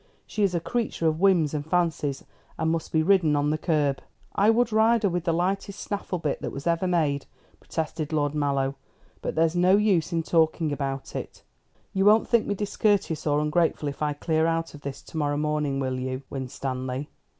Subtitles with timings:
[0.25, 2.23] She is a creature of whims and fancies,
[2.57, 4.01] and must be ridden on the curb."
[4.33, 7.27] "I would ride her with the lightest snaffle bit that ever was made,"
[7.59, 8.73] protested Lord Mallow.
[9.21, 11.43] "But there's no use in talking about it.
[11.93, 15.37] You won't think me discourteous or ungrateful if I clear out of this to morrow
[15.37, 17.07] morning, will you, Winstanley?"